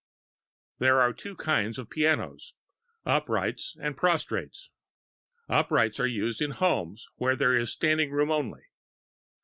There 0.79 0.99
are 0.99 1.13
two 1.13 1.35
kinds 1.35 1.77
of 1.77 1.91
pianos 1.91 2.55
uprights 3.05 3.77
and 3.79 3.95
prostrates. 3.95 4.71
Uprights 5.47 5.99
are 5.99 6.07
used 6.07 6.41
in 6.41 6.49
homes 6.49 7.07
where 7.17 7.35
there 7.35 7.55
is 7.55 7.71
standing 7.71 8.09
room 8.09 8.31
only. 8.31 8.63